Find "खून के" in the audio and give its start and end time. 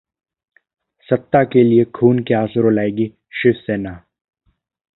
1.95-2.33